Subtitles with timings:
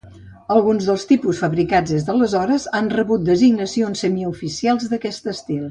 [0.53, 5.63] Alguns dels tipus fabricats des d'aleshores han rebut designacions semioficials d'aquest estil.